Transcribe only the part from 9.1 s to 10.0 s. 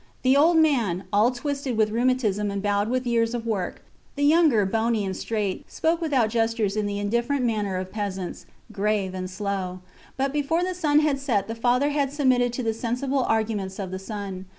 and slow.